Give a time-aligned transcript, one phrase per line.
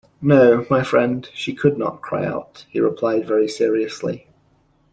[0.19, 4.27] "No, my friend, she could not cry out," he replied very seriously.